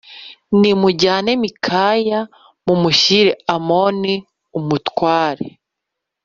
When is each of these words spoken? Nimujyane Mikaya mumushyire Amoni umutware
Nimujyane 0.59 1.31
Mikaya 1.41 2.19
mumushyire 2.65 3.31
Amoni 3.55 4.13
umutware 4.59 5.45